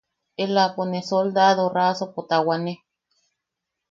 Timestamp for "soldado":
1.09-1.63